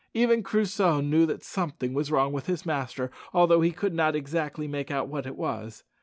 [0.15, 4.67] Even Crusoe knew that something was wrong with his master, although he could not exactly
[4.67, 5.83] make out what it was.